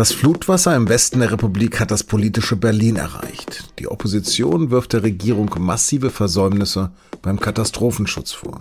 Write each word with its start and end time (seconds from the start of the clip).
Das 0.00 0.12
Flutwasser 0.12 0.74
im 0.76 0.88
Westen 0.88 1.20
der 1.20 1.30
Republik 1.30 1.78
hat 1.78 1.90
das 1.90 2.04
politische 2.04 2.56
Berlin 2.56 2.96
erreicht. 2.96 3.78
Die 3.78 3.86
Opposition 3.86 4.70
wirft 4.70 4.94
der 4.94 5.02
Regierung 5.02 5.54
massive 5.58 6.08
Versäumnisse 6.08 6.90
beim 7.20 7.38
Katastrophenschutz 7.38 8.32
vor. 8.32 8.60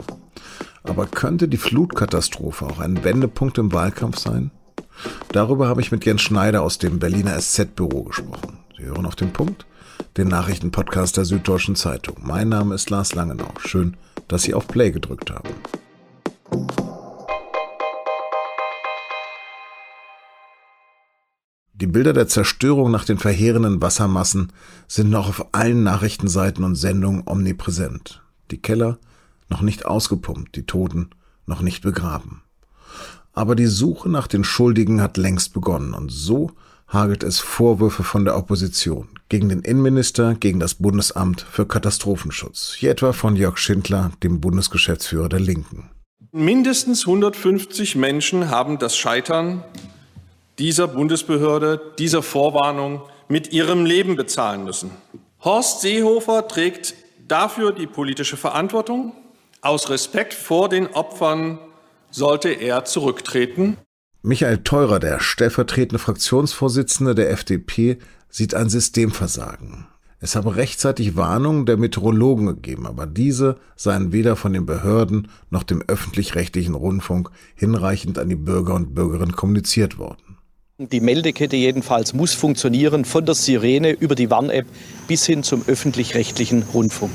Aber 0.84 1.08
könnte 1.08 1.48
die 1.48 1.56
Flutkatastrophe 1.56 2.66
auch 2.66 2.80
ein 2.80 3.06
Wendepunkt 3.06 3.58
im 3.58 3.72
Wahlkampf 3.72 4.18
sein? 4.18 4.52
Darüber 5.32 5.70
habe 5.70 5.80
ich 5.80 5.94
mit 5.94 6.04
Jens 6.04 6.24
Schneider 6.24 6.62
aus 6.62 6.78
dem 6.78 7.00
Berliner 7.00 7.40
SZ-Büro 7.40 8.04
gesprochen. 8.04 8.58
Sie 8.78 8.84
hören 8.84 9.06
auf 9.06 9.16
den 9.16 9.32
Punkt, 9.32 9.66
den 10.18 10.28
Nachrichtenpodcast 10.28 11.16
der 11.16 11.24
Süddeutschen 11.24 11.78
Zeitung. 11.78 12.18
Mein 12.22 12.50
Name 12.50 12.76
ist 12.76 12.90
Lars 12.90 13.16
Langenau. 13.16 13.54
Schön, 13.66 13.96
dass 14.28 14.42
Sie 14.42 14.54
auf 14.54 14.68
Play 14.68 14.92
gedrückt 14.92 15.32
haben. 15.32 15.48
Die 21.80 21.88
Bilder 21.88 22.12
der 22.12 22.28
Zerstörung 22.28 22.92
nach 22.92 23.06
den 23.06 23.18
verheerenden 23.18 23.82
Wassermassen 23.82 24.52
sind 24.90 25.10
noch 25.10 25.30
auf 25.30 25.54
allen 25.54 25.82
Nachrichtenseiten 25.84 26.66
und 26.66 26.76
Sendungen 26.76 27.24
omnipräsent. 27.26 28.22
Die 28.52 28.62
Keller 28.62 28.98
noch 29.48 29.62
nicht 29.62 29.86
ausgepumpt, 29.86 30.58
die 30.58 30.66
Toten 30.66 31.12
noch 31.46 31.62
nicht 31.62 31.82
begraben. 31.82 32.42
Aber 33.32 33.56
die 33.56 33.68
Suche 33.68 34.10
nach 34.10 34.28
den 34.28 34.44
Schuldigen 34.44 35.02
hat 35.02 35.16
längst 35.16 35.54
begonnen 35.54 35.94
und 35.94 36.12
so 36.12 36.52
hagelt 36.90 37.24
es 37.24 37.40
Vorwürfe 37.40 38.04
von 38.04 38.26
der 38.26 38.36
Opposition 38.36 39.08
gegen 39.30 39.48
den 39.48 39.62
Innenminister, 39.62 40.36
gegen 40.36 40.60
das 40.60 40.76
Bundesamt 40.76 41.46
für 41.50 41.66
Katastrophenschutz, 41.66 42.74
hier 42.78 42.92
etwa 42.92 43.14
von 43.14 43.38
Jörg 43.38 43.58
Schindler, 43.58 44.12
dem 44.22 44.42
Bundesgeschäftsführer 44.42 45.30
der 45.30 45.40
Linken. 45.40 45.92
Mindestens 46.34 47.08
150 47.08 47.96
Menschen 47.96 48.50
haben 48.50 48.80
das 48.80 48.98
Scheitern 48.98 49.64
dieser 50.60 50.88
Bundesbehörde, 50.88 51.82
dieser 51.98 52.22
Vorwarnung 52.22 53.02
mit 53.28 53.54
ihrem 53.54 53.86
Leben 53.86 54.16
bezahlen 54.16 54.66
müssen. 54.66 54.92
Horst 55.42 55.82
Seehofer 55.82 56.48
trägt 56.48 56.96
dafür 57.28 57.72
die 57.72 57.88
politische 57.88 58.38
Verantwortung. 58.38 59.14
Aus 59.62 59.90
Respekt 59.90 60.34
vor 60.34 60.70
den 60.70 60.88
Opfern 60.88 61.60
sollte 62.12 62.50
er 62.50 62.86
zurücktreten. 62.86 63.78
Michael 64.22 64.60
Theurer, 64.64 65.00
der 65.00 65.22
stellvertretende 65.22 66.00
Fraktionsvorsitzende 66.00 67.16
der 67.16 67.32
FDP, 67.32 68.00
sieht 68.30 68.54
ein 68.54 68.70
Systemversagen. 68.70 69.88
Es 70.20 70.36
habe 70.36 70.58
rechtzeitig 70.58 71.16
Warnungen 71.16 71.66
der 71.66 71.78
Meteorologen 71.78 72.48
gegeben, 72.48 72.86
aber 72.86 73.06
diese 73.06 73.58
seien 73.78 74.12
weder 74.12 74.36
von 74.36 74.52
den 74.52 74.66
Behörden 74.66 75.30
noch 75.50 75.64
dem 75.64 75.82
öffentlich-rechtlichen 75.88 76.76
Rundfunk 76.76 77.30
hinreichend 77.56 78.20
an 78.20 78.28
die 78.28 78.36
Bürger 78.36 78.74
und 78.74 78.94
Bürgerinnen 78.94 79.38
kommuniziert 79.38 79.98
worden. 79.98 80.39
Die 80.82 81.02
Meldekette 81.02 81.58
jedenfalls 81.58 82.14
muss 82.14 82.34
funktionieren, 82.34 83.04
von 83.04 83.26
der 83.26 83.36
Sirene 83.36 83.92
über 83.92 84.16
die 84.16 84.30
Warn-App 84.30 84.66
bis 85.10 85.26
hin 85.26 85.44
zum 85.44 85.62
öffentlich-rechtlichen 85.68 86.64
Rundfunk. 86.74 87.12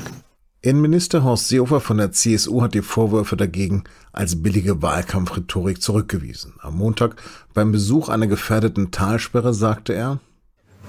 Innenminister 0.61 1.23
Horst 1.23 1.47
Seehofer 1.47 1.81
von 1.81 1.97
der 1.97 2.11
CSU 2.11 2.61
hat 2.61 2.75
die 2.75 2.83
Vorwürfe 2.83 3.35
dagegen 3.35 3.83
als 4.13 4.43
billige 4.43 4.83
Wahlkampfrhetorik 4.83 5.81
zurückgewiesen. 5.81 6.53
Am 6.59 6.77
Montag 6.77 7.15
beim 7.55 7.71
Besuch 7.71 8.07
einer 8.07 8.27
gefährdeten 8.27 8.91
Talsperre 8.91 9.55
sagte 9.55 9.93
er, 9.93 10.19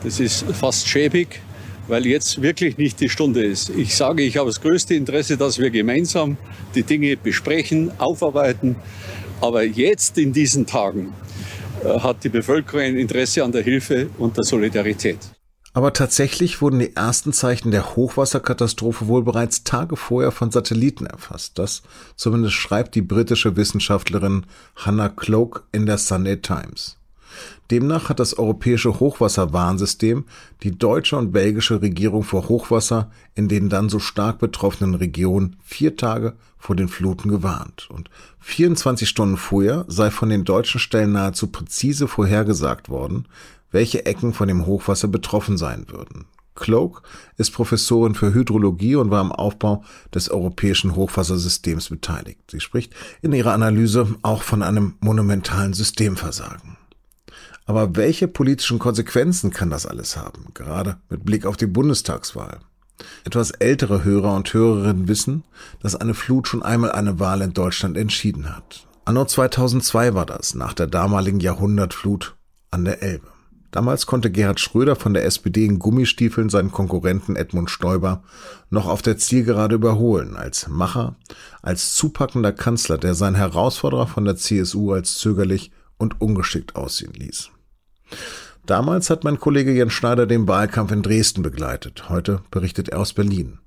Das 0.05 0.21
ist 0.21 0.45
fast 0.53 0.87
schäbig, 0.87 1.41
weil 1.89 2.05
jetzt 2.05 2.43
wirklich 2.43 2.77
nicht 2.77 3.01
die 3.01 3.09
Stunde 3.09 3.43
ist. 3.43 3.71
Ich 3.71 3.97
sage, 3.97 4.23
ich 4.23 4.37
habe 4.37 4.51
das 4.51 4.61
größte 4.61 4.95
Interesse, 4.95 5.39
dass 5.39 5.59
wir 5.59 5.71
gemeinsam 5.71 6.37
die 6.75 6.83
Dinge 6.83 7.17
besprechen, 7.17 7.91
aufarbeiten. 7.97 8.77
Aber 9.41 9.63
jetzt 9.63 10.19
in 10.19 10.35
diesen 10.35 10.67
Tagen 10.67 11.15
hat 12.03 12.25
die 12.25 12.29
Bevölkerung 12.29 12.81
ein 12.81 12.97
Interesse 12.97 13.45
an 13.45 13.53
der 13.53 13.63
Hilfe 13.63 14.09
und 14.19 14.37
der 14.37 14.45
Solidarität. 14.45 15.19
Aber 15.77 15.93
tatsächlich 15.93 16.63
wurden 16.63 16.79
die 16.79 16.97
ersten 16.97 17.35
Zeichen 17.35 17.71
der 17.71 17.97
Hochwasserkatastrophe 17.97 19.09
wohl 19.09 19.23
bereits 19.23 19.63
Tage 19.63 19.97
vorher 19.97 20.33
von 20.33 20.51
Satelliten 20.51 21.05
erfasst. 21.05 21.59
Das 21.59 21.83
zumindest 22.17 22.55
schreibt 22.55 22.95
die 22.95 23.03
britische 23.03 23.57
Wissenschaftlerin 23.57 24.47
Hannah 24.75 25.11
Cloak 25.11 25.65
in 25.73 25.85
der 25.85 25.99
Sunday 25.99 26.41
Times. 26.41 26.96
Demnach 27.71 28.09
hat 28.09 28.21
das 28.21 28.39
europäische 28.39 29.01
Hochwasserwarnsystem 29.01 30.25
die 30.63 30.79
deutsche 30.79 31.17
und 31.17 31.33
belgische 31.33 31.83
Regierung 31.83 32.23
vor 32.23 32.49
Hochwasser 32.49 33.11
in 33.35 33.49
den 33.49 33.69
dann 33.69 33.89
so 33.89 33.99
stark 33.99 34.39
betroffenen 34.39 34.95
Regionen 34.95 35.57
vier 35.65 35.97
Tage 35.97 36.35
vor 36.59 36.77
den 36.77 36.89
Fluten 36.89 37.29
gewarnt. 37.29 37.89
Und 37.91 38.11
24 38.41 39.09
Stunden 39.09 39.37
vorher 39.37 39.85
sei 39.89 40.11
von 40.11 40.29
den 40.29 40.45
deutschen 40.45 40.81
Stellen 40.81 41.13
nahezu 41.13 41.49
präzise 41.49 42.09
vorhergesagt 42.09 42.89
worden, 42.89 43.27
welche 43.71 44.07
Ecken 44.07 44.33
von 44.33 44.49
dem 44.49 44.67
Hochwasser 44.67 45.09
betroffen 45.09 45.57
sein 45.57 45.87
würden. 45.89 46.27
Cloak 46.55 47.03
ist 47.37 47.53
Professorin 47.53 48.15
für 48.15 48.33
Hydrologie 48.33 48.97
und 48.97 49.11
war 49.11 49.21
am 49.21 49.31
Aufbau 49.31 49.85
des 50.15 50.31
europäischen 50.31 50.97
Hochwassersystems 50.97 51.91
beteiligt. 51.91 52.51
Sie 52.51 52.61
spricht 52.61 52.95
in 53.23 53.33
ihrer 53.33 53.53
Analyse 53.53 54.09
auch 54.23 54.43
von 54.43 54.63
einem 54.63 54.95
monumentalen 55.01 55.75
Systemversagen. 55.75 56.79
Aber 57.67 57.97
welche 57.97 58.29
politischen 58.29 58.79
Konsequenzen 58.79 59.51
kann 59.51 59.71
das 59.71 59.87
alles 59.87 60.17
haben, 60.17 60.47
gerade 60.55 60.99
mit 61.11 61.25
Blick 61.25 61.45
auf 61.47 61.57
die 61.57 61.67
Bundestagswahl? 61.67 62.61
Etwas 63.25 63.51
ältere 63.51 64.05
Hörer 64.05 64.35
und 64.35 64.55
Hörerinnen 64.55 65.09
wissen, 65.09 65.45
dass 65.83 65.97
eine 65.97 66.15
Flut 66.15 66.49
schon 66.49 66.63
einmal 66.63 66.93
eine 66.93 67.19
Wahl 67.19 67.43
in 67.43 67.53
Deutschland 67.53 67.97
entschieden 67.97 68.57
hat. 68.57 68.87
Anno 69.05 69.25
2002 69.25 70.15
war 70.15 70.27
das, 70.27 70.55
nach 70.55 70.73
der 70.73 70.87
damaligen 70.87 71.41
Jahrhundertflut 71.41 72.37
an 72.71 72.85
der 72.85 73.03
Elbe. 73.03 73.27
Damals 73.73 74.07
konnte 74.07 74.31
Gerhard 74.31 74.59
Schröder 74.59 74.97
von 74.97 75.13
der 75.13 75.25
SPD 75.25 75.67
in 75.67 75.79
Gummistiefeln 75.79 76.49
seinen 76.49 76.73
Konkurrenten 76.73 77.37
Edmund 77.37 77.69
Stoiber 77.69 78.23
noch 78.71 78.87
auf 78.87 79.03
der 79.03 79.19
Zielgerade 79.19 79.75
überholen, 79.75 80.37
als 80.37 80.69
Macher, 80.69 81.17
als 81.63 81.95
zupackender 81.95 82.53
Kanzler, 82.53 82.97
der 82.97 83.15
seinen 83.15 83.35
Herausforderer 83.35 84.07
von 84.07 84.25
der 84.25 84.37
CSU 84.37 84.93
als 84.93 85.19
zögerlich 85.19 85.73
und 85.99 86.21
ungeschickt 86.21 86.75
aussehen 86.75 87.13
ließ. 87.13 87.51
Damals 88.67 89.11
hat 89.11 89.23
mein 89.23 89.39
Kollege 89.39 89.73
Jens 89.73 89.93
Schneider 89.93 90.27
den 90.27 90.49
Wahlkampf 90.49 90.91
in 90.91 91.03
Dresden 91.03 91.43
begleitet. 91.43 92.09
Heute 92.09 92.43
berichtet 92.51 92.89
er 92.89 92.99
aus 92.99 93.13
Berlin. 93.13 93.59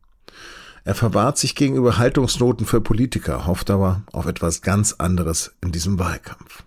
Er 0.84 0.96
verwahrt 0.96 1.38
sich 1.38 1.56
gegenüber 1.56 1.98
Haltungsnoten 1.98 2.66
für 2.66 2.82
Politiker, 2.82 3.46
hofft 3.46 3.70
aber 3.70 4.04
auf 4.12 4.26
etwas 4.26 4.62
ganz 4.62 4.94
anderes 4.94 5.56
in 5.62 5.72
diesem 5.72 6.00
Wahlkampf. 6.00 6.64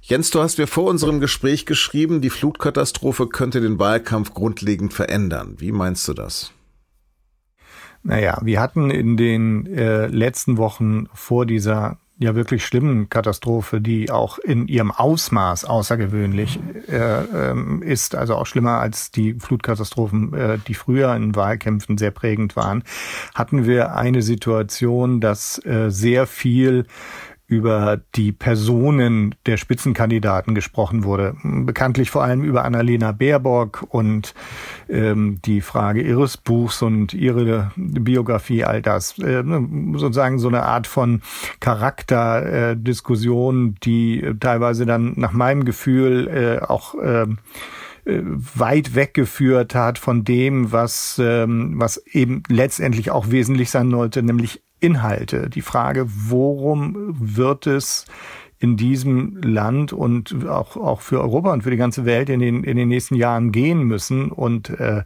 Jens, 0.00 0.30
du 0.30 0.42
hast 0.42 0.58
mir 0.58 0.66
vor 0.66 0.84
unserem 0.84 1.20
Gespräch 1.20 1.64
geschrieben, 1.64 2.20
die 2.20 2.28
Flutkatastrophe 2.28 3.26
könnte 3.26 3.62
den 3.62 3.78
Wahlkampf 3.78 4.34
grundlegend 4.34 4.92
verändern. 4.92 5.54
Wie 5.58 5.72
meinst 5.72 6.06
du 6.08 6.12
das? 6.12 6.52
Naja, 8.02 8.38
wir 8.42 8.60
hatten 8.60 8.90
in 8.90 9.16
den 9.16 9.66
äh, 9.66 10.06
letzten 10.08 10.58
Wochen 10.58 11.06
vor 11.14 11.46
dieser 11.46 11.98
ja 12.18 12.34
wirklich 12.34 12.64
schlimmen 12.64 13.08
Katastrophe, 13.08 13.80
die 13.80 14.10
auch 14.10 14.38
in 14.38 14.68
ihrem 14.68 14.92
Ausmaß 14.92 15.64
außergewöhnlich 15.64 16.60
äh, 16.88 17.24
ähm, 17.24 17.82
ist, 17.82 18.14
also 18.14 18.36
auch 18.36 18.46
schlimmer 18.46 18.78
als 18.78 19.10
die 19.10 19.34
Flutkatastrophen, 19.34 20.32
äh, 20.32 20.58
die 20.66 20.74
früher 20.74 21.14
in 21.14 21.34
Wahlkämpfen 21.34 21.98
sehr 21.98 22.12
prägend 22.12 22.56
waren, 22.56 22.84
hatten 23.34 23.66
wir 23.66 23.96
eine 23.96 24.22
Situation, 24.22 25.20
dass 25.20 25.64
äh, 25.64 25.90
sehr 25.90 26.26
viel 26.26 26.86
über 27.54 28.00
die 28.16 28.32
Personen 28.32 29.36
der 29.46 29.56
Spitzenkandidaten 29.56 30.56
gesprochen 30.56 31.04
wurde. 31.04 31.36
Bekanntlich 31.42 32.10
vor 32.10 32.24
allem 32.24 32.42
über 32.42 32.64
Annalena 32.64 33.12
Baerbock 33.12 33.86
und 33.88 34.34
ähm, 34.88 35.38
die 35.44 35.60
Frage 35.60 36.02
ihres 36.02 36.36
Buchs 36.36 36.82
und 36.82 37.14
ihre 37.14 37.70
Biografie, 37.76 38.64
all 38.64 38.82
das. 38.82 39.20
Äh, 39.20 39.44
sozusagen 39.94 40.40
so 40.40 40.48
eine 40.48 40.64
Art 40.64 40.88
von 40.88 41.22
Charakterdiskussion, 41.60 43.68
äh, 43.68 43.74
die 43.84 44.34
teilweise 44.40 44.84
dann 44.84 45.12
nach 45.16 45.32
meinem 45.32 45.64
Gefühl 45.64 46.28
äh, 46.28 46.58
auch 46.64 46.94
ähm, 47.00 47.38
äh, 48.04 48.20
weit 48.22 48.94
weggeführt 48.94 49.74
hat 49.74 49.98
von 49.98 50.22
dem, 50.24 50.72
was, 50.72 51.20
ähm, 51.22 51.74
was 51.76 51.98
eben 52.08 52.42
letztendlich 52.48 53.10
auch 53.10 53.30
wesentlich 53.30 53.70
sein 53.70 53.90
sollte, 53.90 54.22
nämlich 54.22 54.62
Inhalte. 54.80 55.48
Die 55.48 55.62
Frage, 55.62 56.06
worum 56.06 57.14
wird 57.18 57.66
es 57.66 58.06
in 58.64 58.78
diesem 58.78 59.42
Land 59.42 59.92
und 59.92 60.46
auch, 60.48 60.78
auch 60.78 61.02
für 61.02 61.20
Europa 61.20 61.52
und 61.52 61.64
für 61.64 61.70
die 61.70 61.76
ganze 61.76 62.06
Welt 62.06 62.30
in 62.30 62.40
den, 62.40 62.64
in 62.64 62.78
den 62.78 62.88
nächsten 62.88 63.14
Jahren 63.14 63.52
gehen 63.52 63.82
müssen. 63.82 64.30
Und 64.30 64.70
äh, 64.70 65.02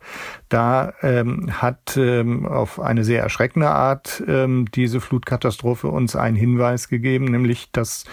da 0.49 0.93
ähm, 1.03 1.61
hat 1.61 1.97
ähm, 1.97 2.47
auf 2.47 2.79
eine 2.79 3.03
sehr 3.03 3.21
erschreckende 3.21 3.69
Art 3.69 4.23
ähm, 4.29 4.67
diese 4.73 5.01
Flutkatastrophe 5.01 5.89
uns 5.89 6.15
einen 6.15 6.37
Hinweis 6.37 6.89
gegeben, 6.89 7.25
nämlich 7.25 7.73
dass 7.73 8.05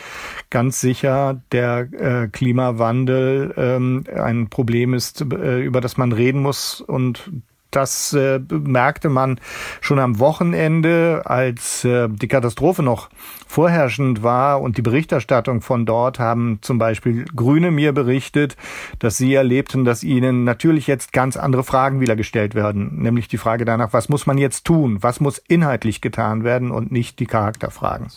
ganz 0.50 0.82
sicher 0.82 1.40
der 1.52 1.94
äh, 1.94 2.28
Klimawandel 2.28 3.54
ähm, 3.56 4.06
ein 4.16 4.50
Problem 4.50 4.96
ist, 4.96 5.22
äh, 5.22 5.62
über 5.62 5.80
das 5.80 5.96
man 5.96 6.12
reden 6.12 6.42
muss 6.42 6.82
und 6.82 7.30
das 7.76 8.14
äh, 8.14 8.40
merkte 8.50 9.10
man 9.10 9.40
schon 9.82 10.00
am 10.00 10.20
Wochenende, 10.20 11.24
als 11.26 11.84
äh, 11.84 12.08
die 12.10 12.28
Katastrophe 12.28 12.84
noch 12.84 13.10
vorherrschend 13.48 14.24
war 14.24 14.62
und 14.62 14.78
die 14.78 14.82
Berichterstattung 14.82 15.62
von 15.62 15.86
dort 15.86 16.20
haben 16.20 16.60
zum 16.62 16.78
Beispiel 16.78 17.26
Grüne 17.36 17.72
mir 17.72 17.94
berichtet, 17.94 18.56
dass 19.00 19.18
sie 19.18 19.34
erlebten, 19.34 19.86
dass 19.86 20.04
ihnen 20.04 20.44
natürlich 20.44 20.88
jetzt 20.88 21.14
ganz 21.14 21.38
andere 21.38 21.64
Fragen 21.64 22.00
wieder 22.00 22.16
gestellt 22.16 22.56
werden, 22.56 23.02
nämlich 23.02 23.28
die 23.28 23.38
Frage 23.38 23.66
danach, 23.66 23.94
was 23.94 24.10
muss 24.10 24.26
man 24.26 24.38
jetzt 24.38 24.66
tun, 24.66 25.02
was 25.02 25.20
muss 25.20 25.38
inhaltlich 25.38 26.02
getan 26.02 26.44
werden 26.44 26.72
und 26.72 26.92
nicht 26.92 27.20
die 27.20 27.26
Charakterfragen. 27.26 28.08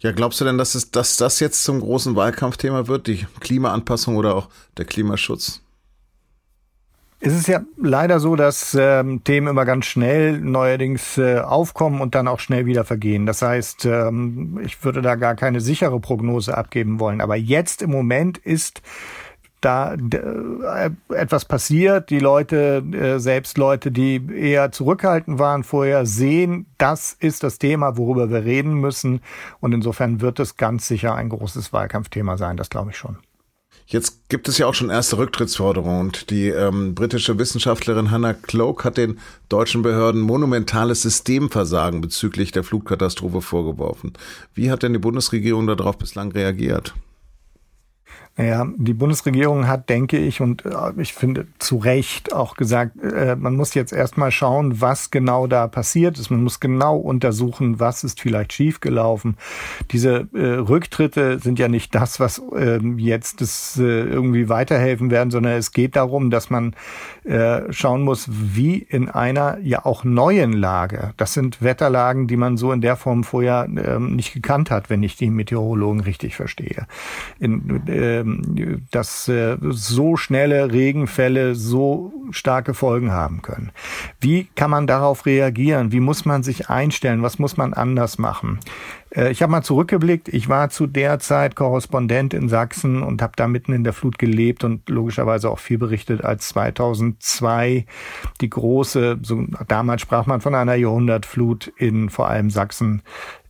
Ja, 0.00 0.12
glaubst 0.12 0.40
du 0.40 0.46
denn, 0.46 0.56
dass, 0.56 0.74
es, 0.74 0.90
dass 0.90 1.18
das 1.18 1.40
jetzt 1.40 1.62
zum 1.62 1.80
großen 1.80 2.16
Wahlkampfthema 2.16 2.86
wird, 2.86 3.06
die 3.06 3.26
Klimaanpassung 3.40 4.16
oder 4.16 4.34
auch 4.34 4.48
der 4.78 4.86
Klimaschutz? 4.86 5.60
Es 7.22 7.34
ist 7.34 7.48
ja 7.48 7.60
leider 7.76 8.18
so, 8.18 8.34
dass 8.34 8.74
ähm, 8.80 9.22
Themen 9.24 9.48
immer 9.48 9.66
ganz 9.66 9.84
schnell 9.84 10.40
neuerdings 10.40 11.18
äh, 11.18 11.40
aufkommen 11.40 12.00
und 12.00 12.14
dann 12.14 12.26
auch 12.26 12.40
schnell 12.40 12.64
wieder 12.64 12.84
vergehen. 12.84 13.26
Das 13.26 13.42
heißt, 13.42 13.84
ähm, 13.84 14.58
ich 14.64 14.82
würde 14.84 15.02
da 15.02 15.16
gar 15.16 15.34
keine 15.34 15.60
sichere 15.60 16.00
Prognose 16.00 16.56
abgeben 16.56 16.98
wollen. 16.98 17.20
Aber 17.20 17.36
jetzt 17.36 17.82
im 17.82 17.90
Moment 17.90 18.38
ist 18.38 18.80
da 19.60 19.94
äh, 19.94 20.90
etwas 21.14 21.44
passiert. 21.44 22.08
Die 22.08 22.20
Leute, 22.20 22.82
äh, 22.90 23.18
selbst 23.18 23.58
Leute, 23.58 23.90
die 23.90 24.26
eher 24.34 24.72
zurückhaltend 24.72 25.38
waren 25.38 25.62
vorher, 25.62 26.06
sehen, 26.06 26.64
das 26.78 27.12
ist 27.12 27.42
das 27.42 27.58
Thema, 27.58 27.98
worüber 27.98 28.30
wir 28.30 28.44
reden 28.44 28.74
müssen. 28.74 29.20
Und 29.60 29.74
insofern 29.74 30.22
wird 30.22 30.40
es 30.40 30.56
ganz 30.56 30.88
sicher 30.88 31.14
ein 31.16 31.28
großes 31.28 31.70
Wahlkampfthema 31.70 32.38
sein. 32.38 32.56
Das 32.56 32.70
glaube 32.70 32.92
ich 32.92 32.96
schon. 32.96 33.18
Jetzt 33.90 34.28
gibt 34.28 34.46
es 34.48 34.56
ja 34.56 34.68
auch 34.68 34.74
schon 34.74 34.88
erste 34.88 35.18
Rücktrittsforderungen 35.18 35.98
und 35.98 36.30
die 36.30 36.46
ähm, 36.46 36.94
britische 36.94 37.40
Wissenschaftlerin 37.40 38.12
Hannah 38.12 38.34
Cloak 38.34 38.84
hat 38.84 38.96
den 38.96 39.18
deutschen 39.48 39.82
Behörden 39.82 40.20
monumentales 40.20 41.02
Systemversagen 41.02 42.00
bezüglich 42.00 42.52
der 42.52 42.62
Flutkatastrophe 42.62 43.42
vorgeworfen. 43.42 44.12
Wie 44.54 44.70
hat 44.70 44.84
denn 44.84 44.92
die 44.92 45.00
Bundesregierung 45.00 45.66
darauf 45.66 45.98
bislang 45.98 46.30
reagiert? 46.30 46.94
Naja, 48.40 48.66
die 48.78 48.94
Bundesregierung 48.94 49.68
hat, 49.68 49.90
denke 49.90 50.16
ich, 50.16 50.40
und 50.40 50.64
äh, 50.64 50.70
ich 50.96 51.12
finde 51.12 51.46
zu 51.58 51.76
Recht 51.76 52.32
auch 52.32 52.54
gesagt, 52.54 52.92
äh, 53.02 53.36
man 53.36 53.54
muss 53.54 53.74
jetzt 53.74 53.92
erstmal 53.92 54.30
schauen, 54.30 54.80
was 54.80 55.10
genau 55.10 55.46
da 55.46 55.68
passiert 55.68 56.18
ist. 56.18 56.30
Man 56.30 56.42
muss 56.42 56.58
genau 56.58 56.96
untersuchen, 56.96 57.80
was 57.80 58.02
ist 58.02 58.18
vielleicht 58.18 58.54
schiefgelaufen. 58.54 59.36
Diese 59.90 60.26
äh, 60.32 60.54
Rücktritte 60.54 61.38
sind 61.38 61.58
ja 61.58 61.68
nicht 61.68 61.94
das, 61.94 62.18
was 62.18 62.40
ähm, 62.56 62.98
jetzt 62.98 63.42
das 63.42 63.76
irgendwie 63.76 64.48
weiterhelfen 64.48 65.10
werden, 65.10 65.30
sondern 65.30 65.52
es 65.52 65.72
geht 65.72 65.96
darum, 65.96 66.30
dass 66.30 66.50
man 66.50 66.74
schauen 67.70 68.02
muss, 68.02 68.28
wie 68.30 68.78
in 68.78 69.10
einer 69.10 69.58
ja 69.62 69.84
auch 69.84 70.04
neuen 70.04 70.52
Lage. 70.52 71.12
Das 71.18 71.34
sind 71.34 71.62
Wetterlagen, 71.62 72.26
die 72.26 72.36
man 72.36 72.56
so 72.56 72.72
in 72.72 72.80
der 72.80 72.96
Form 72.96 73.24
vorher 73.24 73.68
ähm, 73.68 74.16
nicht 74.16 74.32
gekannt 74.32 74.70
hat, 74.70 74.88
wenn 74.88 75.02
ich 75.02 75.16
die 75.16 75.30
Meteorologen 75.30 76.00
richtig 76.00 76.34
verstehe. 76.36 76.86
In, 77.38 77.82
dass 78.90 79.28
äh, 79.28 79.56
so 79.60 80.16
schnelle 80.16 80.72
Regenfälle 80.72 81.54
so 81.54 82.12
starke 82.30 82.74
Folgen 82.74 83.12
haben 83.12 83.42
können. 83.42 83.72
Wie 84.20 84.44
kann 84.54 84.70
man 84.70 84.86
darauf 84.86 85.26
reagieren? 85.26 85.92
Wie 85.92 86.00
muss 86.00 86.24
man 86.24 86.42
sich 86.42 86.68
einstellen? 86.70 87.22
Was 87.22 87.38
muss 87.38 87.56
man 87.56 87.74
anders 87.74 88.18
machen? 88.18 88.60
Äh, 89.14 89.30
ich 89.30 89.42
habe 89.42 89.52
mal 89.52 89.62
zurückgeblickt. 89.62 90.28
Ich 90.28 90.48
war 90.48 90.70
zu 90.70 90.86
der 90.86 91.18
Zeit 91.18 91.56
Korrespondent 91.56 92.34
in 92.34 92.48
Sachsen 92.48 93.02
und 93.02 93.22
habe 93.22 93.32
da 93.36 93.48
mitten 93.48 93.72
in 93.72 93.84
der 93.84 93.92
Flut 93.92 94.18
gelebt 94.18 94.64
und 94.64 94.88
logischerweise 94.88 95.50
auch 95.50 95.58
viel 95.58 95.78
berichtet, 95.78 96.24
als 96.24 96.48
2002 96.48 97.86
die 98.40 98.50
große, 98.50 99.18
so, 99.22 99.44
damals 99.68 100.02
sprach 100.02 100.26
man 100.26 100.40
von 100.40 100.54
einer 100.54 100.74
Jahrhundertflut 100.74 101.72
in 101.76 102.10
vor 102.10 102.28
allem 102.28 102.50
Sachsen 102.50 103.02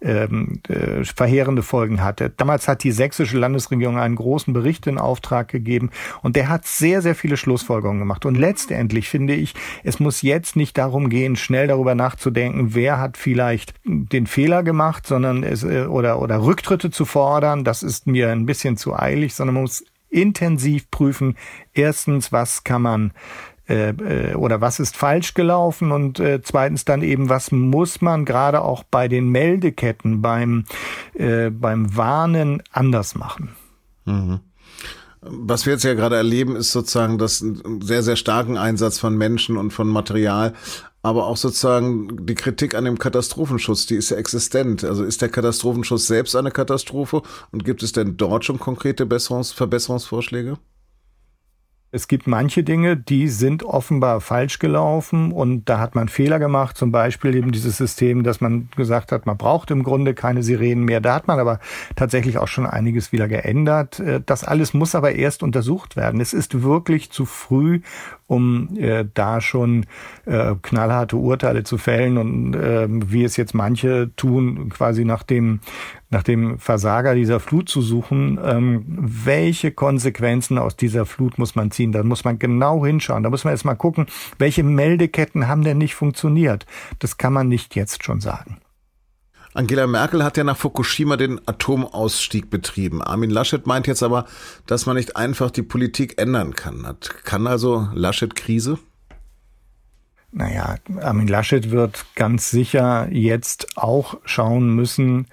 ähm, 0.02 0.60
äh, 0.68 1.04
verheerende 1.04 1.62
Folgen 1.62 2.02
hatte. 2.02 2.30
Damals 2.30 2.68
hat 2.68 2.82
die 2.84 2.92
sächsische 2.92 3.38
Landesregierung 3.38 3.98
einen 3.98 4.16
großen 4.16 4.52
Bericht 4.52 4.86
in 4.86 4.98
Auftrag 4.98 5.48
gegeben 5.48 5.90
und 6.22 6.36
der 6.36 6.48
hat 6.48 6.66
sehr, 6.66 7.02
sehr 7.02 7.14
viele 7.14 7.36
Schlussfolgerungen 7.36 8.00
gemacht. 8.00 8.24
Und 8.24 8.36
letztendlich 8.36 9.08
finde 9.08 9.34
ich, 9.34 9.54
es 9.84 10.00
muss 10.00 10.22
jetzt 10.22 10.56
nicht 10.56 10.78
darum 10.78 11.10
gehen, 11.10 11.36
schnell 11.36 11.66
darüber 11.66 11.94
nachzudenken, 11.94 12.74
wer 12.74 12.98
hat 12.98 13.16
vielleicht 13.16 13.74
den 13.84 14.26
Fehler 14.26 14.62
gemacht, 14.62 15.06
sondern 15.06 15.42
oder, 15.88 16.20
oder 16.20 16.42
Rücktritte 16.42 16.90
zu 16.90 17.04
fordern, 17.04 17.64
das 17.64 17.82
ist 17.82 18.06
mir 18.06 18.30
ein 18.30 18.46
bisschen 18.46 18.76
zu 18.76 18.98
eilig, 18.98 19.34
sondern 19.34 19.54
man 19.54 19.64
muss 19.64 19.84
intensiv 20.10 20.90
prüfen, 20.90 21.36
erstens, 21.72 22.32
was 22.32 22.64
kann 22.64 22.82
man 22.82 23.12
äh, 23.70 23.90
äh, 23.90 24.34
oder 24.34 24.60
was 24.60 24.80
ist 24.80 24.96
falsch 24.96 25.34
gelaufen 25.34 25.92
und 25.92 26.18
äh, 26.18 26.40
zweitens 26.42 26.84
dann 26.84 27.02
eben, 27.02 27.28
was 27.28 27.52
muss 27.52 28.00
man 28.00 28.24
gerade 28.24 28.62
auch 28.62 28.82
bei 28.82 29.06
den 29.06 29.28
Meldeketten, 29.28 30.20
beim, 30.20 30.64
äh, 31.14 31.50
beim 31.50 31.96
Warnen 31.96 32.64
anders 32.72 33.14
machen. 33.14 33.50
Mhm. 34.06 34.40
Was 35.20 35.66
wir 35.66 35.74
jetzt 35.74 35.84
ja 35.84 35.94
gerade 35.94 36.16
erleben, 36.16 36.56
ist 36.56 36.72
sozusagen 36.72 37.18
das 37.18 37.44
sehr, 37.80 38.02
sehr 38.02 38.16
starken 38.16 38.56
Einsatz 38.56 38.98
von 38.98 39.16
Menschen 39.16 39.56
und 39.56 39.70
von 39.70 39.86
Material 39.86 40.54
aber 41.02 41.26
auch 41.26 41.36
sozusagen 41.36 42.26
die 42.26 42.34
Kritik 42.34 42.74
an 42.74 42.84
dem 42.84 42.98
Katastrophenschutz, 42.98 43.86
die 43.86 43.96
ist 43.96 44.10
ja 44.10 44.16
existent. 44.16 44.84
Also 44.84 45.04
ist 45.04 45.22
der 45.22 45.30
Katastrophenschutz 45.30 46.06
selbst 46.06 46.36
eine 46.36 46.50
Katastrophe 46.50 47.22
und 47.52 47.64
gibt 47.64 47.82
es 47.82 47.92
denn 47.92 48.16
dort 48.16 48.44
schon 48.44 48.58
konkrete 48.58 49.06
Besserungs 49.06 49.52
Verbesserungsvorschläge? 49.52 50.58
Es 51.92 52.06
gibt 52.06 52.28
manche 52.28 52.62
Dinge, 52.62 52.96
die 52.96 53.26
sind 53.26 53.64
offenbar 53.64 54.20
falsch 54.20 54.60
gelaufen 54.60 55.32
und 55.32 55.68
da 55.68 55.80
hat 55.80 55.96
man 55.96 56.08
Fehler 56.08 56.38
gemacht. 56.38 56.76
Zum 56.76 56.92
Beispiel 56.92 57.34
eben 57.34 57.50
dieses 57.50 57.78
System, 57.78 58.22
dass 58.22 58.40
man 58.40 58.68
gesagt 58.76 59.10
hat, 59.10 59.26
man 59.26 59.36
braucht 59.36 59.72
im 59.72 59.82
Grunde 59.82 60.14
keine 60.14 60.44
Sirenen 60.44 60.84
mehr. 60.84 61.00
Da 61.00 61.14
hat 61.14 61.26
man 61.26 61.40
aber 61.40 61.58
tatsächlich 61.96 62.38
auch 62.38 62.46
schon 62.46 62.64
einiges 62.64 63.10
wieder 63.10 63.26
geändert. 63.26 63.98
Äh, 63.98 64.20
das 64.24 64.44
alles 64.44 64.72
muss 64.72 64.94
aber 64.94 65.16
erst 65.16 65.42
untersucht 65.42 65.96
werden. 65.96 66.20
Es 66.20 66.32
ist 66.32 66.62
wirklich 66.62 67.10
zu 67.10 67.26
früh, 67.26 67.80
um 68.30 68.68
äh, 68.78 69.04
da 69.12 69.40
schon 69.40 69.86
äh, 70.24 70.54
knallharte 70.62 71.16
Urteile 71.16 71.64
zu 71.64 71.78
fällen 71.78 72.16
und 72.16 72.54
äh, 72.54 72.86
wie 72.88 73.24
es 73.24 73.36
jetzt 73.36 73.54
manche 73.54 74.10
tun, 74.14 74.68
quasi 74.68 75.04
nach 75.04 75.24
dem 75.24 75.58
nach 76.10 76.22
dem 76.22 76.58
Versager 76.58 77.14
dieser 77.14 77.38
Flut 77.38 77.68
zu 77.68 77.82
suchen, 77.82 78.38
ähm, 78.44 78.84
welche 78.86 79.70
Konsequenzen 79.70 80.58
aus 80.58 80.76
dieser 80.76 81.06
Flut 81.06 81.38
muss 81.38 81.54
man 81.54 81.70
ziehen. 81.70 81.92
Da 81.92 82.02
muss 82.02 82.24
man 82.24 82.38
genau 82.40 82.84
hinschauen. 82.84 83.22
Da 83.22 83.30
muss 83.30 83.44
man 83.44 83.52
erst 83.52 83.64
mal 83.64 83.76
gucken, 83.76 84.06
welche 84.38 84.64
Meldeketten 84.64 85.46
haben 85.46 85.62
denn 85.62 85.78
nicht 85.78 85.94
funktioniert. 85.94 86.66
Das 86.98 87.16
kann 87.16 87.32
man 87.32 87.48
nicht 87.48 87.76
jetzt 87.76 88.02
schon 88.02 88.20
sagen. 88.20 88.58
Angela 89.52 89.86
Merkel 89.86 90.22
hat 90.22 90.36
ja 90.36 90.44
nach 90.44 90.56
Fukushima 90.56 91.16
den 91.16 91.40
Atomausstieg 91.46 92.50
betrieben. 92.50 93.02
Armin 93.02 93.30
Laschet 93.30 93.66
meint 93.66 93.88
jetzt 93.88 94.02
aber, 94.02 94.26
dass 94.66 94.86
man 94.86 94.96
nicht 94.96 95.16
einfach 95.16 95.50
die 95.50 95.62
Politik 95.62 96.20
ändern 96.20 96.54
kann. 96.54 96.86
Kann 97.24 97.46
also 97.46 97.88
Laschet 97.92 98.36
Krise? 98.36 98.78
Naja, 100.32 100.76
Armin 101.00 101.26
Laschet 101.26 101.72
wird 101.72 102.06
ganz 102.14 102.50
sicher 102.50 103.08
jetzt 103.10 103.76
auch 103.76 104.18
schauen 104.24 104.74
müssen, 104.76 105.26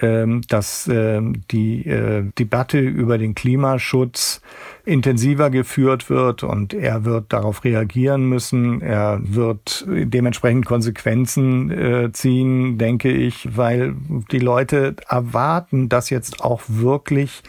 ähm, 0.00 0.42
dass 0.48 0.86
ähm, 0.88 1.42
die 1.50 1.86
äh, 1.86 2.30
Debatte 2.38 2.78
über 2.78 3.16
den 3.16 3.34
Klimaschutz 3.34 4.42
intensiver 4.84 5.50
geführt 5.50 6.10
wird 6.10 6.42
und 6.42 6.74
er 6.74 7.04
wird 7.04 7.32
darauf 7.32 7.64
reagieren 7.64 8.28
müssen. 8.28 8.80
Er 8.80 9.20
wird 9.22 9.86
dementsprechend 9.88 10.66
Konsequenzen 10.66 11.70
äh, 11.70 12.12
ziehen, 12.12 12.78
denke 12.78 13.10
ich, 13.10 13.56
weil 13.56 13.94
die 14.30 14.38
Leute 14.38 14.96
erwarten, 15.08 15.88
dass 15.88 16.10
jetzt 16.10 16.42
auch 16.42 16.62
wirklich 16.66 17.42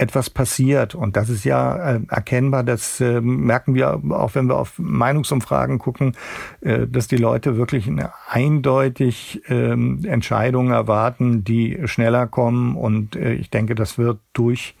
etwas 0.00 0.30
passiert. 0.30 0.94
Und 0.94 1.16
das 1.16 1.28
ist 1.28 1.44
ja 1.44 1.96
äh, 1.96 2.00
erkennbar, 2.08 2.64
das 2.64 3.00
äh, 3.00 3.20
merken 3.20 3.74
wir 3.74 4.00
auch, 4.10 4.34
wenn 4.34 4.48
wir 4.48 4.56
auf 4.56 4.78
Meinungsumfragen 4.78 5.78
gucken, 5.78 6.16
äh, 6.62 6.86
dass 6.86 7.06
die 7.06 7.18
Leute 7.18 7.58
wirklich 7.58 7.86
eine 7.86 8.10
eindeutig 8.28 9.42
ähm, 9.48 10.02
Entscheidungen 10.06 10.72
erwarten, 10.72 11.44
die 11.44 11.78
schneller 11.84 12.26
kommen. 12.26 12.76
Und 12.76 13.14
äh, 13.14 13.34
ich 13.34 13.50
denke, 13.50 13.74
das 13.74 13.98
wird 13.98 14.20
durch 14.32 14.74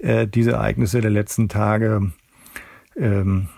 äh, 0.00 0.26
diese 0.26 0.52
Ereignisse 0.52 1.00
der 1.00 1.10
letzten 1.10 1.48
Tage 1.48 2.12
ähm, 2.96 3.48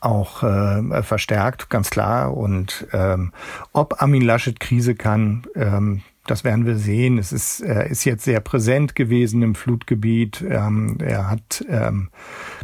auch 0.00 0.42
äh, 0.42 1.02
verstärkt, 1.02 1.70
ganz 1.70 1.90
klar. 1.90 2.36
Und 2.36 2.86
ähm, 2.92 3.32
ob 3.72 4.02
Armin 4.02 4.22
Laschet 4.22 4.58
Krise 4.58 4.94
kann, 4.94 5.44
ähm, 5.54 6.02
das 6.26 6.44
werden 6.44 6.66
wir 6.66 6.76
sehen. 6.76 7.18
Es 7.18 7.32
ist, 7.32 7.60
er 7.60 7.86
ist 7.86 8.04
jetzt 8.04 8.24
sehr 8.24 8.40
präsent 8.40 8.94
gewesen 8.94 9.42
im 9.42 9.56
Flutgebiet. 9.56 10.44
Ähm, 10.48 10.98
er 11.00 11.28
hat 11.28 11.64
ähm, 11.68 12.10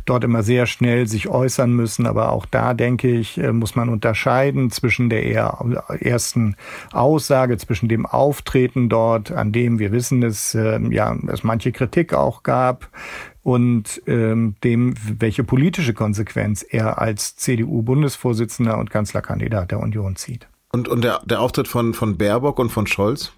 dort 0.05 0.23
immer 0.23 0.45
sehr 0.45 0.67
schnell 0.67 1.09
sich 1.09 1.29
äußern 1.29 1.73
müssen. 1.73 2.07
Aber 2.07 2.31
auch 2.31 2.47
da, 2.47 2.73
denke 2.73 3.11
ich, 3.11 3.37
äh, 3.39 3.53
muss 3.53 3.75
man 3.75 3.89
unterscheiden 3.89 4.71
zwischen 4.71 5.11
der 5.11 5.25
eher 5.25 5.59
ersten 6.01 6.55
Aussage, 6.93 7.57
zwischen 7.57 7.89
dem 7.89 8.07
Auftreten 8.07 8.89
dort, 8.89 9.33
an 9.33 9.51
dem 9.51 9.81
wir 9.81 9.91
wissen, 9.91 10.21
dass 10.21 10.55
äh, 10.55 10.79
ja, 10.91 11.17
es 11.27 11.43
manche 11.43 11.73
Kritik 11.73 12.15
auch 12.15 12.45
gab, 12.45 12.89
und 13.49 14.03
ähm, 14.07 14.57
dem, 14.63 14.95
welche 15.21 15.43
politische 15.43 15.95
Konsequenz 15.95 16.63
er 16.69 17.01
als 17.01 17.37
CDU-Bundesvorsitzender 17.37 18.77
und 18.77 18.91
Kanzlerkandidat 18.91 19.71
der 19.71 19.81
Union 19.81 20.17
zieht. 20.17 20.47
Und, 20.71 20.87
und 20.87 21.03
der, 21.03 21.23
der 21.25 21.41
Auftritt 21.41 21.67
von, 21.67 21.95
von 21.95 22.19
Baerbock 22.19 22.59
und 22.59 22.69
von 22.69 22.87
Scholz? 22.87 23.33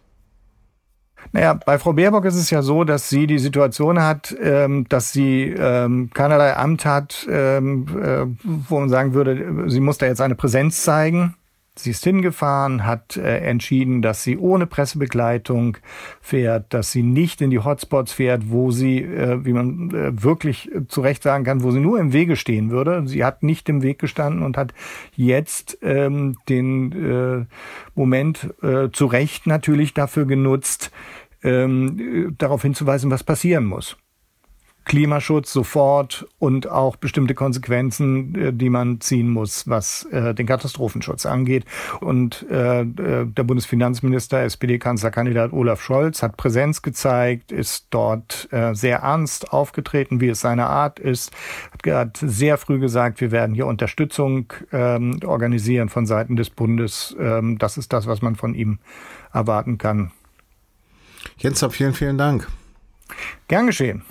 Naja, 1.32 1.54
bei 1.54 1.78
Frau 1.78 1.92
Baerbock 1.92 2.24
ist 2.24 2.34
es 2.34 2.50
ja 2.50 2.62
so, 2.62 2.84
dass 2.84 3.08
sie 3.08 3.26
die 3.26 3.38
Situation 3.38 4.02
hat, 4.02 4.34
ähm, 4.42 4.86
dass 4.88 5.12
sie 5.12 5.54
ähm, 5.56 6.10
keinerlei 6.12 6.56
Amt 6.56 6.84
hat, 6.84 7.26
ähm, 7.30 7.86
äh, 8.02 8.26
wo 8.68 8.80
man 8.80 8.88
sagen 8.88 9.14
würde, 9.14 9.68
sie 9.70 9.80
muss 9.80 9.98
da 9.98 10.06
jetzt 10.06 10.20
eine 10.20 10.34
Präsenz 10.34 10.82
zeigen. 10.82 11.36
Sie 11.82 11.90
ist 11.90 12.04
hingefahren, 12.04 12.84
hat 12.84 13.16
äh, 13.16 13.38
entschieden, 13.38 14.02
dass 14.02 14.22
sie 14.22 14.38
ohne 14.38 14.66
Pressebegleitung 14.66 15.76
fährt, 16.20 16.72
dass 16.74 16.92
sie 16.92 17.02
nicht 17.02 17.40
in 17.40 17.50
die 17.50 17.58
Hotspots 17.58 18.12
fährt, 18.12 18.50
wo 18.50 18.70
sie, 18.70 18.98
äh, 18.98 19.44
wie 19.44 19.52
man 19.52 19.90
äh, 19.90 20.22
wirklich 20.22 20.70
zu 20.88 21.00
Recht 21.00 21.22
sagen 21.22 21.44
kann, 21.44 21.62
wo 21.62 21.70
sie 21.70 21.80
nur 21.80 21.98
im 21.98 22.12
Wege 22.12 22.36
stehen 22.36 22.70
würde. 22.70 23.06
Sie 23.06 23.24
hat 23.24 23.42
nicht 23.42 23.68
im 23.68 23.82
Weg 23.82 23.98
gestanden 23.98 24.42
und 24.42 24.56
hat 24.56 24.74
jetzt 25.16 25.78
ähm, 25.82 26.36
den 26.48 26.92
äh, 26.92 27.46
Moment 27.94 28.54
äh, 28.62 28.90
zu 28.90 29.06
Recht 29.06 29.46
natürlich 29.46 29.94
dafür 29.94 30.26
genutzt, 30.26 30.90
ähm, 31.42 32.34
darauf 32.38 32.62
hinzuweisen, 32.62 33.10
was 33.10 33.24
passieren 33.24 33.64
muss. 33.64 33.96
Klimaschutz 34.90 35.52
sofort 35.52 36.26
und 36.40 36.68
auch 36.68 36.96
bestimmte 36.96 37.36
Konsequenzen, 37.36 38.34
äh, 38.34 38.52
die 38.52 38.70
man 38.70 39.00
ziehen 39.00 39.30
muss, 39.30 39.68
was 39.68 40.02
äh, 40.06 40.34
den 40.34 40.46
Katastrophenschutz 40.46 41.26
angeht. 41.26 41.64
Und 42.00 42.42
äh, 42.50 42.84
der 42.84 43.44
Bundesfinanzminister, 43.44 44.42
SPD-Kanzlerkandidat 44.42 45.52
Olaf 45.52 45.80
Scholz, 45.80 46.24
hat 46.24 46.36
Präsenz 46.36 46.82
gezeigt, 46.82 47.52
ist 47.52 47.86
dort 47.90 48.48
sehr 48.72 48.98
ernst 48.98 49.52
aufgetreten, 49.52 50.20
wie 50.20 50.28
es 50.28 50.40
seine 50.40 50.66
Art 50.66 50.98
ist, 50.98 51.30
hat 51.86 52.16
sehr 52.16 52.58
früh 52.58 52.78
gesagt, 52.80 53.20
wir 53.20 53.30
werden 53.30 53.54
hier 53.54 53.66
Unterstützung 53.66 54.52
ähm, 54.72 55.20
organisieren 55.24 55.88
von 55.88 56.06
Seiten 56.06 56.34
des 56.36 56.50
Bundes. 56.50 57.14
Ähm, 57.18 57.58
das 57.58 57.78
ist 57.78 57.92
das, 57.92 58.06
was 58.06 58.22
man 58.22 58.34
von 58.34 58.54
ihm 58.54 58.78
erwarten 59.32 59.78
kann. 59.78 60.10
Jens, 61.38 61.64
vielen, 61.70 61.94
vielen 61.94 62.18
Dank. 62.18 62.48
Gern 63.46 63.66
geschehen. 63.66 64.02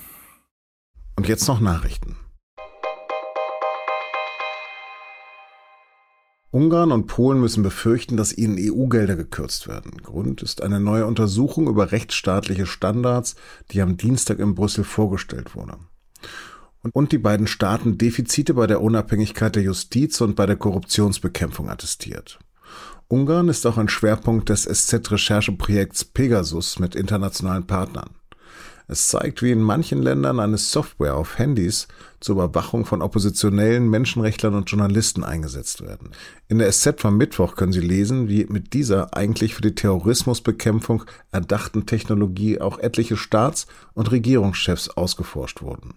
Jetzt 1.30 1.48
noch 1.48 1.60
Nachrichten. 1.60 2.16
Ungarn 6.50 6.92
und 6.92 7.06
Polen 7.06 7.40
müssen 7.40 7.62
befürchten, 7.62 8.18
dass 8.18 8.36
ihnen 8.36 8.58
EU-Gelder 8.60 9.16
gekürzt 9.16 9.68
werden. 9.68 10.02
Grund 10.02 10.42
ist 10.42 10.64
eine 10.64 10.80
neue 10.80 11.06
Untersuchung 11.06 11.68
über 11.68 11.92
rechtsstaatliche 11.92 12.66
Standards, 12.66 13.36
die 13.70 13.84
am 13.84 13.96
Dienstag 13.96 14.40
in 14.40 14.56
Brüssel 14.56 14.84
vorgestellt 14.84 15.54
wurde. 15.54 15.78
Und 16.94 17.12
die 17.12 17.20
beiden 17.20 17.46
Staaten 17.46 18.00
Defizite 18.00 18.56
bei 18.56 18.66
der 18.66 18.82
Unabhängigkeit 18.82 19.56
der 19.56 19.62
Justiz 19.62 20.22
und 20.22 20.36
bei 20.36 20.48
der 20.48 20.56
Korruptionsbekämpfung 20.56 21.70
attestiert. 21.70 22.40
Ungarn 23.08 23.50
ist 23.50 23.68
auch 23.68 23.78
ein 23.78 23.88
Schwerpunkt 23.88 24.50
des 24.50 24.64
SZ-Rechercheprojekts 24.64 26.06
Pegasus 26.06 26.80
mit 26.80 26.96
internationalen 26.96 27.68
Partnern. 27.68 28.19
Es 28.92 29.08
zeigt, 29.08 29.44
wie 29.44 29.52
in 29.52 29.62
manchen 29.62 30.02
Ländern 30.02 30.40
eine 30.40 30.58
Software 30.58 31.16
auf 31.16 31.38
Handys 31.38 31.88
zur 32.20 32.38
Überwachung 32.38 32.86
von 32.86 33.04
oppositionellen 33.04 33.88
Menschenrechtlern 33.88 34.56
und 34.56 34.72
Journalisten 34.72 35.24
eingesetzt 35.24 35.86
werden. 35.86 36.10
In 36.48 36.58
der 36.58 36.72
SZ 36.72 37.00
vom 37.00 37.16
Mittwoch 37.16 37.56
können 37.56 37.72
Sie 37.72 37.82
lesen, 37.82 38.30
wie 38.30 38.48
mit 38.50 38.74
dieser 38.74 39.16
eigentlich 39.16 39.54
für 39.54 39.62
die 39.62 39.76
Terrorismusbekämpfung 39.76 41.04
erdachten 41.32 41.86
Technologie 41.86 42.60
auch 42.60 42.80
etliche 42.80 43.16
Staats- 43.16 43.68
und 43.94 44.12
Regierungschefs 44.12 44.90
ausgeforscht 44.90 45.62
wurden. 45.62 45.94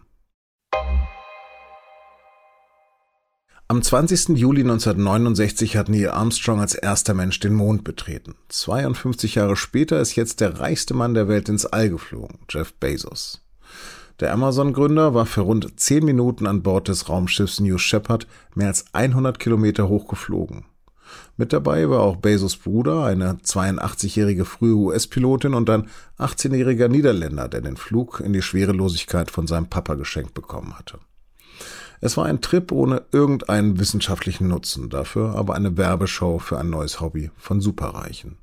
Am 3.72 3.80
20. 3.80 4.36
Juli 4.36 4.60
1969 4.60 5.78
hat 5.78 5.88
Neil 5.88 6.10
Armstrong 6.10 6.60
als 6.60 6.74
erster 6.74 7.14
Mensch 7.14 7.40
den 7.40 7.54
Mond 7.54 7.84
betreten. 7.84 8.34
52 8.50 9.36
Jahre 9.36 9.56
später 9.56 9.98
ist 9.98 10.14
jetzt 10.14 10.40
der 10.40 10.60
reichste 10.60 10.92
Mann 10.92 11.14
der 11.14 11.26
Welt 11.26 11.48
ins 11.48 11.64
All 11.64 11.88
geflogen, 11.88 12.40
Jeff 12.50 12.74
Bezos. 12.74 13.40
Der 14.20 14.34
Amazon-Gründer 14.34 15.14
war 15.14 15.24
für 15.24 15.40
rund 15.40 15.80
10 15.80 16.04
Minuten 16.04 16.46
an 16.46 16.62
Bord 16.62 16.88
des 16.88 17.08
Raumschiffs 17.08 17.60
New 17.60 17.78
Shepard 17.78 18.26
mehr 18.54 18.66
als 18.66 18.84
100 18.92 19.38
Kilometer 19.38 19.88
hoch 19.88 20.06
geflogen. 20.06 20.66
Mit 21.38 21.54
dabei 21.54 21.88
war 21.88 22.00
auch 22.00 22.16
Bezos 22.16 22.58
Bruder, 22.58 23.06
eine 23.06 23.38
82-jährige 23.42 24.44
frühe 24.44 24.74
US-Pilotin 24.74 25.54
und 25.54 25.70
ein 25.70 25.88
18-jähriger 26.18 26.88
Niederländer, 26.88 27.48
der 27.48 27.62
den 27.62 27.78
Flug 27.78 28.20
in 28.20 28.34
die 28.34 28.42
Schwerelosigkeit 28.42 29.30
von 29.30 29.46
seinem 29.46 29.68
Papa 29.68 29.94
geschenkt 29.94 30.34
bekommen 30.34 30.78
hatte. 30.78 30.98
Es 32.04 32.16
war 32.16 32.26
ein 32.26 32.40
Trip 32.40 32.72
ohne 32.72 33.04
irgendeinen 33.12 33.78
wissenschaftlichen 33.78 34.48
Nutzen, 34.48 34.90
dafür 34.90 35.36
aber 35.36 35.54
eine 35.54 35.76
Werbeshow 35.76 36.40
für 36.40 36.58
ein 36.58 36.68
neues 36.68 37.00
Hobby 37.00 37.30
von 37.36 37.60
Superreichen. 37.60 38.38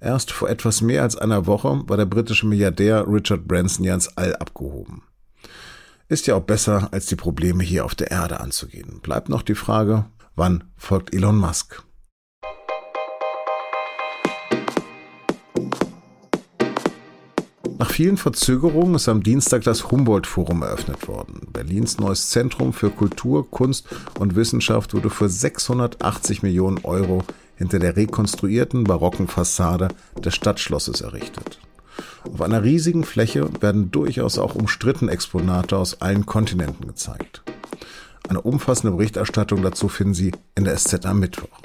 Erst 0.00 0.32
vor 0.32 0.48
etwas 0.48 0.80
mehr 0.80 1.02
als 1.02 1.14
einer 1.14 1.46
Woche 1.46 1.82
war 1.86 1.98
der 1.98 2.06
britische 2.06 2.46
Milliardär 2.46 3.04
Richard 3.06 3.46
Branson 3.46 3.84
ja 3.84 3.92
ins 3.92 4.16
All 4.16 4.34
abgehoben. 4.36 5.02
Ist 6.08 6.26
ja 6.26 6.34
auch 6.34 6.44
besser, 6.44 6.88
als 6.92 7.04
die 7.04 7.14
Probleme 7.14 7.62
hier 7.62 7.84
auf 7.84 7.94
der 7.94 8.10
Erde 8.10 8.40
anzugehen. 8.40 9.00
Bleibt 9.02 9.28
noch 9.28 9.42
die 9.42 9.54
Frage, 9.54 10.06
wann 10.34 10.64
folgt 10.78 11.14
Elon 11.14 11.36
Musk? 11.36 11.82
Vielen 17.92 18.16
Verzögerungen 18.16 18.94
ist 18.94 19.08
am 19.08 19.22
Dienstag 19.22 19.64
das 19.64 19.90
Humboldt-Forum 19.90 20.62
eröffnet 20.62 21.06
worden. 21.08 21.46
Berlins 21.52 21.98
neues 21.98 22.30
Zentrum 22.30 22.72
für 22.72 22.90
Kultur, 22.90 23.48
Kunst 23.50 23.86
und 24.18 24.34
Wissenschaft 24.34 24.94
wurde 24.94 25.10
für 25.10 25.28
680 25.28 26.42
Millionen 26.42 26.78
Euro 26.84 27.22
hinter 27.56 27.78
der 27.78 27.96
rekonstruierten 27.96 28.84
barocken 28.84 29.28
Fassade 29.28 29.88
des 30.24 30.34
Stadtschlosses 30.34 31.02
errichtet. 31.02 31.60
Auf 32.32 32.40
einer 32.40 32.62
riesigen 32.62 33.04
Fläche 33.04 33.48
werden 33.60 33.90
durchaus 33.90 34.38
auch 34.38 34.54
umstrittene 34.54 35.12
Exponate 35.12 35.76
aus 35.76 36.00
allen 36.00 36.24
Kontinenten 36.24 36.86
gezeigt. 36.86 37.42
Eine 38.26 38.40
umfassende 38.40 38.96
Berichterstattung 38.96 39.62
dazu 39.62 39.88
finden 39.88 40.14
Sie 40.14 40.32
in 40.54 40.64
der 40.64 40.76
SZ 40.76 41.04
am 41.04 41.20
Mittwoch. 41.20 41.60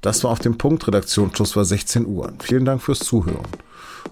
Das 0.00 0.24
war 0.24 0.32
auf 0.32 0.40
dem 0.40 0.58
Punkt. 0.58 0.88
Redaktionsschluss 0.88 1.54
war 1.54 1.64
16 1.64 2.06
Uhr. 2.06 2.32
Vielen 2.40 2.64
Dank 2.64 2.82
fürs 2.82 3.00
Zuhören. 3.00 3.46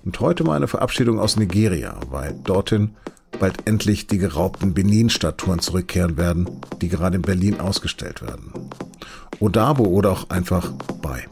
Und 0.07 0.21
heute 0.21 0.45
mal 0.45 0.55
eine 0.55 0.69
Verabschiedung 0.69 1.19
aus 1.19 1.37
Nigeria, 1.37 1.99
weil 2.11 2.33
dorthin 2.45 2.95
bald 3.41 3.67
endlich 3.67 4.07
die 4.07 4.19
geraubten 4.19 4.73
Benin-Statuen 4.73 5.59
zurückkehren 5.59 6.17
werden, 6.17 6.49
die 6.81 6.89
gerade 6.89 7.17
in 7.17 7.23
Berlin 7.23 7.59
ausgestellt 7.59 8.23
werden. 8.23 8.53
Odabo 9.41 9.85
oder 9.85 10.13
auch 10.13 10.31
einfach 10.31 10.71
Bye. 11.03 11.25